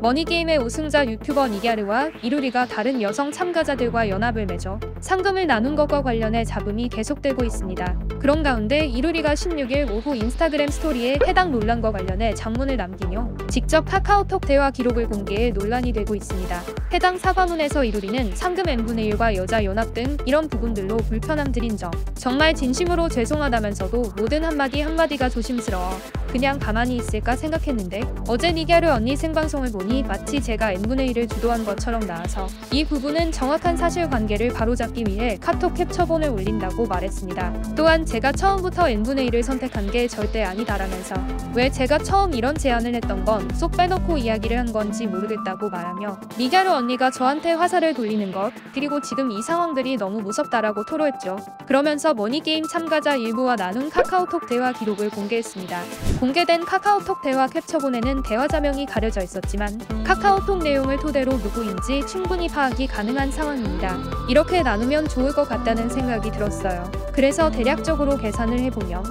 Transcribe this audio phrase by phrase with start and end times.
[0.00, 6.88] 머니게임의 우승자 유튜버 니갸르와 이루리가 다른 여성 참가자들과 연합을 맺어 상금을 나눈 것과 관련해 잡음이
[6.88, 7.98] 계속되고 있습니다.
[8.20, 14.70] 그런 가운데 이루리가 16일 오후 인스타그램 스토리에 해당 논란과 관련해 장문을 남기며 직접 카카오톡 대화
[14.70, 16.62] 기록을 공개해 논란이 되고 있습니다.
[16.92, 22.54] 해당 사과문에서 이루리는 상금 n분의 1과 여자 연합 등 이런 부분들로 불편함 드린 점 정말
[22.54, 25.90] 진심으로 죄송하다면서도 모든 한마디 한마디가 조심스러워
[26.28, 32.06] 그냥 가만히 있을까 생각했는데 어제 니갸르 언니 생방송을 보니 마치 제가 n분의 1을 주도한 것처럼
[32.06, 37.74] 나와서 이 부분은 정확한 사실관계를 바로잡기 위해 카톡 캡처본을 올린다고 말했습니다.
[37.76, 41.14] 또한 제가 처음부터 n분의 1을 선택한 게 절대 아니다라면서
[41.54, 46.70] 왜 제가 처음 이런 제안을 했던 건 쏙 빼놓고 이야기를 한 건지 모르겠다고 말하며 니갸르
[46.70, 51.36] 언니가 저한테 화살을 돌리는 것 그리고 지금 이 상황들이 너무 무섭다라고 토로했죠.
[51.66, 55.82] 그러면서 머니게임 참가자 일부와 나눈 카카오톡 대화 기록을 공개했습니다.
[56.20, 63.30] 공개된 카카오톡 대화 캡처본에는 대화 자명이 가려져 있었지만 카카오톡 내용을 토대로 누구인지 충분히 파악이 가능한
[63.30, 63.98] 상황입니다.
[64.28, 66.90] 이렇게 나누면 좋을 것 같다는 생각이 들었어요.
[67.12, 69.04] 그래서 대략적으로 계산을 해보면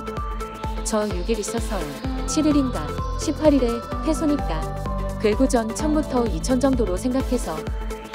[0.84, 1.78] 저 6일 있어서
[2.26, 2.88] 7일인가
[3.20, 7.56] 18일에 퇴소니까 궤구전 1000부터 2000 정도로 생각해서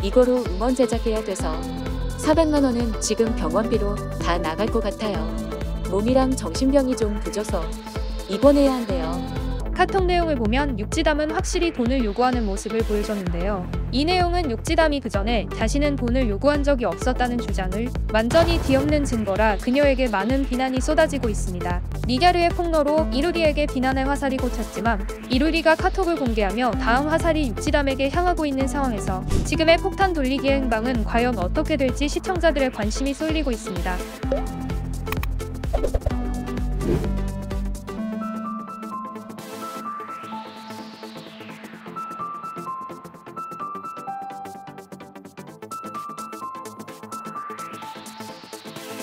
[0.03, 1.61] 이거로 음원 제작해야 돼서
[2.19, 5.25] 400만 원은 지금 병원비로 다 나갈 것 같아요.
[5.91, 7.63] 몸이랑 정신병이 좀 부져서
[8.29, 9.42] 입원해야 한대요.
[9.75, 13.69] 카톡 내용을 보면 육지담은 확실히 돈을 요구하는 모습을 보여줬는데요.
[13.91, 20.09] 이 내용은 육지담이 그 전에 자신은 돈을 요구한 적이 없었다는 주장을 완전히 뒤엎는 증거라 그녀에게
[20.09, 21.81] 많은 비난이 쏟아지고 있습니다.
[22.07, 29.25] 니갸르의 폭로로 이루리에게 비난의 화살이 꽂혔지만 이루리가 카톡을 공개하며 다음 화살이 육지담에게 향하고 있는 상황에서
[29.45, 33.97] 지금의 폭탄 돌리기의 행방은 과연 어떻게 될지 시청자들의 관심이 쏠리고 있습니다.